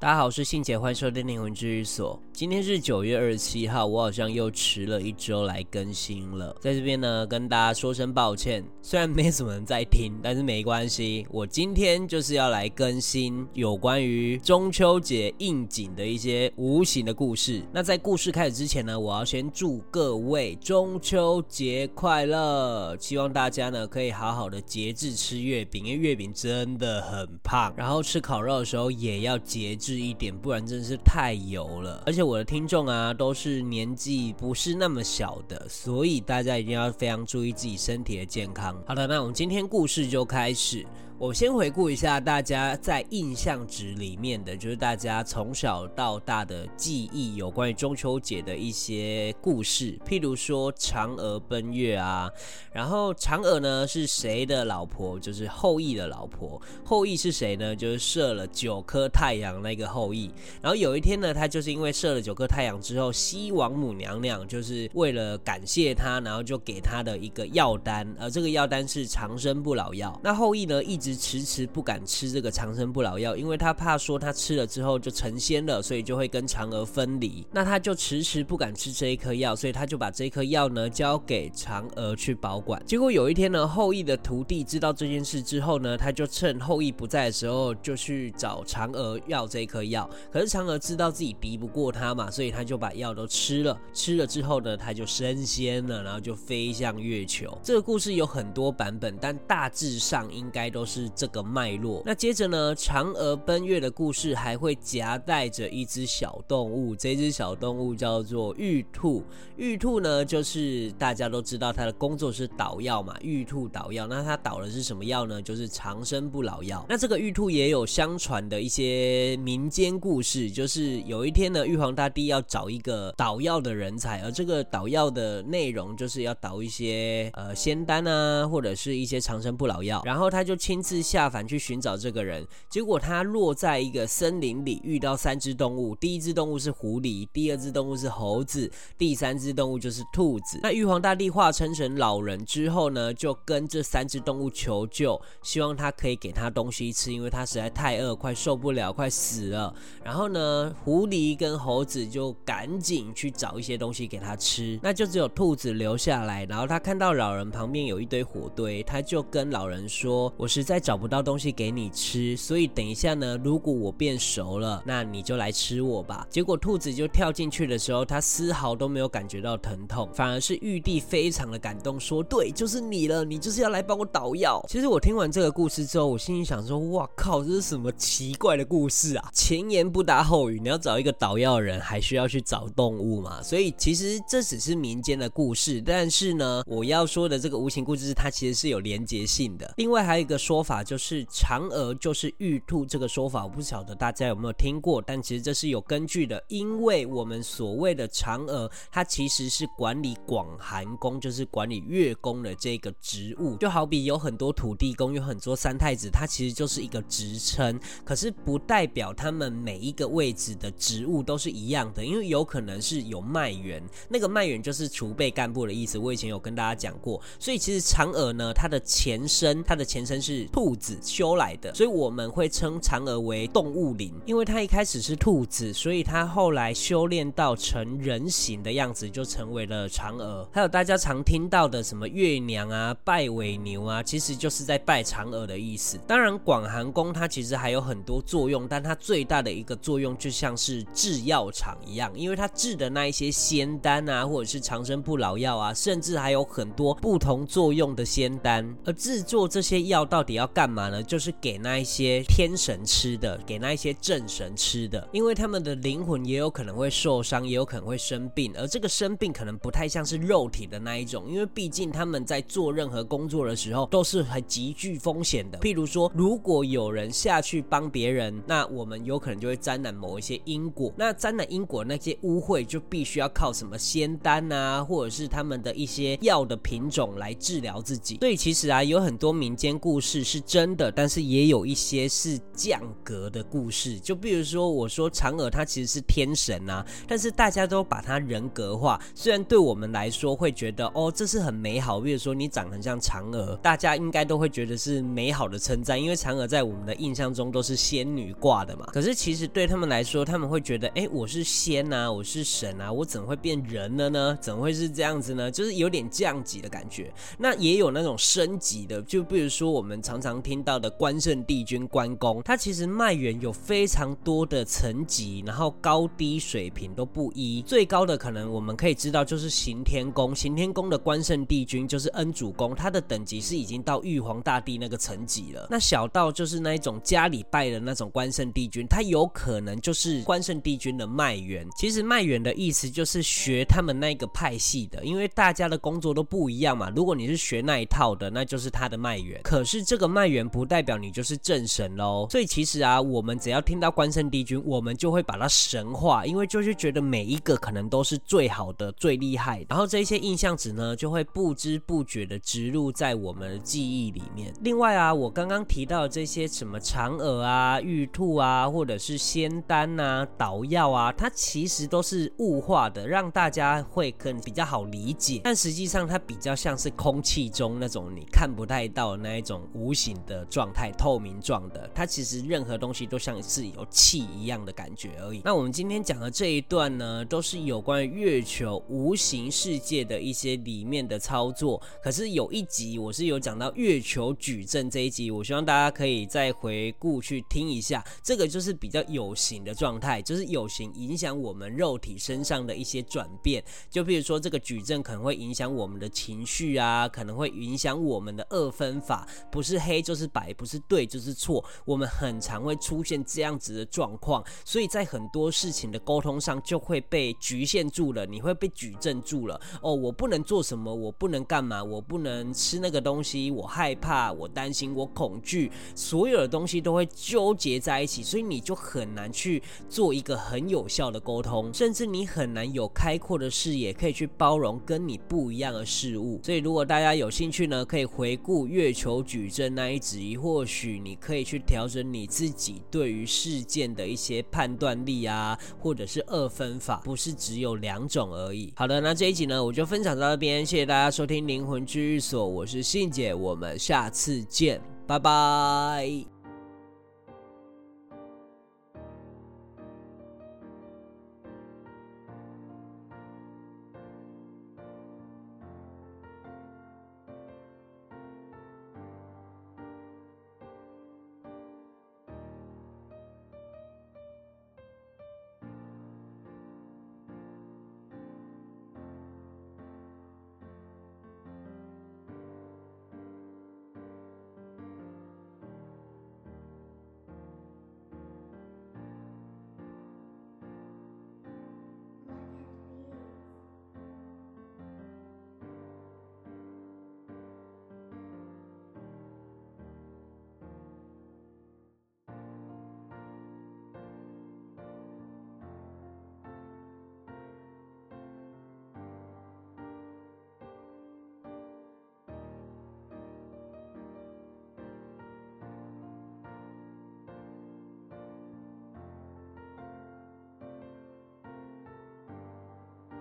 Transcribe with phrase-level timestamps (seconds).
[0.00, 2.18] 大家好，我是信姐，欢迎收听灵魂治愈所。
[2.32, 8.64] 今天是九月二十七号，我好像又迟了一周来更新了，在这边呢跟大家说声抱歉。
[8.80, 17.62] 虽然没什么人在听，但是没关系，我今天就是要来更新有关于中秋节应景的一些无形的故事。
[17.70, 32.02] 那在故事开始之前呢，我要先祝各位中秋节快乐，希望大家呢可以好好的节制吃月饼，因为月饼真的很胖，然后吃烤肉的时候也要节制一点，不然真的是太油了。
[32.06, 38.76] 而且我的听众啊都是年纪不是那么小的，所以大家一定要非常注意自己身体的健康。
[38.86, 40.86] 好的，那我们今天故事就开始。
[41.20, 52.30] 我先回顾一下大家在印象值里面的，就是大家从小到大的记忆，有关于中秋节的一些故事，譬如说嫦娥奔月啊。
[52.72, 55.20] 然后嫦娥呢是谁的老婆？
[55.20, 56.58] 就是后羿的老婆。
[56.82, 57.76] 后羿是谁呢？
[57.76, 60.30] 就是射了九颗太阳那个后羿。
[60.62, 70.18] 然后有一天呢，他就是因为射了九颗太阳之后，西王母娘娘就是为了感谢他，然后就给他的一个药丹，而这个药丹是长生不老药。
[70.24, 71.09] 那后羿呢一直。
[71.16, 77.46] 迟迟不敢吃这个长生不老药，因为他怕说他吃了之后就成仙了，所以就会跟嫦娥分离。
[77.52, 82.80] 那他就迟迟不敢吃这一颗药，所以他就把这颗药呢交给嫦娥去保管。
[82.86, 90.08] 结果有一天呢，后羿的徒弟知道这件事之后呢，他就趁后羿不在的时候就去找嫦娥要这颗药。
[90.32, 93.78] 可是嫦娥知道自己敌不过他嘛，所以他就把药都吃了。
[93.92, 97.56] 吃了之后呢，他就升仙了，然后就飞向月球。
[97.62, 100.99] 这个故事有很多版本，但大致上应该都是。
[101.00, 102.02] 是这个脉络。
[102.04, 109.24] 那接着呢，嫦娥奔月的故事还会夹带着一只小动物，这只小动物叫做玉兔。
[109.56, 114.06] 玉兔呢，就是大家都知道它的工作是捣药嘛，玉兔捣药。
[114.06, 115.40] 那它捣的是什么药呢？
[115.40, 116.84] 就是长生不老药。
[116.88, 130.89] 那这个玉兔也有相传的一些民间故事，就是有一天呢，玉皇大帝要找一个捣药的人才，而这个捣药的内容就是要捣一些呃仙丹啊，或者是一些长生不老药，然后他就亲自。
[130.90, 135.94] 自下凡去寻找这个人，结果他落在一个森林里，遇到三只动物。
[135.94, 138.68] 第一只动物是狐狸，第二只动物是猴子，
[138.98, 140.58] 第三只动物就是兔子。
[140.64, 149.72] 那玉皇大帝化身成老人之后呢，就跟这三只动物求救，希望他可以给他东西吃，因为他实在太饿，快受不了，快死了。
[150.02, 156.44] 然后呢，狐狸跟猴子就赶紧去找一些东西给他吃，那就只有兔子留下来。
[156.46, 166.24] 然后他看到老人旁边有一堆火堆，他就跟老人说：“我实在。”再找不到东西给你吃，所以等一下呢，如果我变熟了，那你就来吃我吧。
[166.30, 179.28] 结果兔子就跳进去的时候，它丝毫都没有感觉到疼痛，反而是玉帝非常的感动，说：“对，就是你了，你就是要来帮我捣药。”其实我听完这个故事之后，我心里想说：“哇靠，这是什么奇怪的故事啊？
[179.32, 183.42] 前言不搭后语，你要找一个捣药人，还需要去找动物嘛？
[183.42, 189.74] 所以其实这只是民间的故事，但是呢，我要说的这个无形故事，它其实是有连结性的。
[189.78, 190.70] 另外还有一个说法。
[190.70, 220.48] 法就是嫦娥就是玉兔这个说法，我不晓得大家有没有听过，但其实这是有根据的，因为我们所谓的嫦娥，它其实是管理广寒宫，就是管理月宫的这个职务，就好比有很多土地公，有很多三太子，它其实就是一个职称，可是不代表他们每一个位置的职务都是一样的，因为有可能是有麦员，那个麦员就是储备干部的意思，我以前有跟大家讲过，所以其实嫦娥呢，它的前身，它的前身是。
[220.52, 230.48] 兔子修来的，所以我们会称嫦娥为动物灵，因为它一开始是兔子，所以它后来修炼到成人形的样子，就成为了嫦娥。
[230.52, 235.98] 还有大家常听到的什么月娘啊、拜尾牛啊，其实就是在拜嫦娥的意思。
[236.06, 248.76] 当然，广寒宫它其实还有很多作用，但它最大的一个作用就像是制药厂一样，因为它制的那一些仙丹啊，或者是长生不老药啊，甚至还有很多不同作用的仙丹。
[248.84, 251.02] 而制作这些药到底要要干嘛呢？
[251.02, 265.58] 就是给那一些天神吃的，给那一些正神吃的，因为他们的灵魂也有可能会受伤，也有可能会生病，而这个生病可能不太像是肉体的那一种，因为毕竟他们在做任何工作的时候都是很极具风险的。
[265.58, 278.16] 譬如说，如果有人下去帮别人，那我们有可能就会沾染某一些因果，那沾染因果那些污秽就必须要靠什么仙丹啊，或者是他们的一些药的品种来治疗自己。
[278.20, 280.24] 所以其实啊，有很多民间故事。
[280.30, 283.98] 是真的，但是也有一些是降格的故事。
[283.98, 289.00] 就比如说，我说嫦娥她其实是天神啊，但是大家都把她人格化。
[289.12, 291.98] 虽然对我们来说会觉得哦，这是很美好。
[292.00, 298.86] 比如说你长得很像嫦娥，大家应该都会觉得是美好的称赞，因为嫦娥在我们的印象中都是仙女挂的嘛。
[298.92, 304.38] 可是其实对他们来说，他们会觉得，哎，我是仙啊，我是神啊，我怎么会变人了呢？
[304.40, 305.50] 怎么会是这样子呢？
[305.50, 307.12] 就是有点降级的感觉。
[307.38, 317.62] 那也有那种升级的，就比如说我们常常听到的关圣帝君关公，他其实脉元有非常多的层级，然后高低水平都不一。
[317.62, 325.66] 最高的可能我们可以知道就是行天宫，行天宫的关圣帝君就是恩主公，他的等级是已经到玉皇大帝那个层级了。
[325.70, 331.66] 那小到就是那一种家里拜的那种关圣帝君，他有可能就是关圣帝君的脉元。
[331.78, 336.90] 其实脉元的意思就是学他们那个派系的，因为大家的工作都不一样嘛。
[336.94, 339.40] 如果你是学那一套的，那就是他的脉元。
[339.42, 342.26] 可是这个脉元不代表你就是正神喽。
[342.30, 349.64] 所以其实啊，我们只要听到关圣帝君，我们就会把它神化，因为就是觉得每一个可能都是最好的、最厉害。
[349.68, 354.52] 然后这些印象值呢，就会不知不觉的植入在我们的记忆里面。
[354.62, 365.40] 另外啊，我刚刚提到的这些什么嫦娥啊、玉兔啊，或者是仙丹啊、捣药啊，它其实都是物化的，让大家会更比较好理解。
[365.44, 371.90] 但实际上它比较像是空气中那种你看不太到的那一种无形的状态，透明状的。
[371.94, 375.42] 它其实任何东西都像是有气一样的感觉而已。
[375.44, 381.80] 那我们今天讲的这一段呢，都是有关于月球无形世界的一些里面的操作。
[382.02, 388.02] 可是有一集我是有讲到月球矩阵这一集，我希望大家可以再回顾去听一下。
[388.22, 393.62] 这个就是比较有形的状态，就是有形影响我们肉体身上的一些转变。
[393.90, 401.64] 就比如说这个矩阵可能会影响我们的情绪啊，可能会影响我们的二分法，不是黑就是白，不是对就是错。
[401.84, 409.60] 我们很常会出现这样子的状况，所以在很多事情的沟通上就会被局限住了，你会被矩阵住了。
[409.80, 426.40] 哦，我不能做什么，我不能干嘛，我不能吃那个东西，我害怕，我担心，我恐惧，所有的东西都会纠结在一起，所以你就很难去做一个很有效的沟通，甚至你很难有开阔的视野，可以去包容跟你不一样的事物。
[426.42, 438.72] 所以如果大家有兴趣呢，可以回顾月球矩阵那一集，或许你可以去调整你自己对于事件的一些判断力啊，或者是二分法，不是只有两种而已。
[438.76, 446.39] 好的，那这一集呢，我就分享到这边，谢谢大家收听灵魂治愈所，我是信姐，我们下次见，拜拜。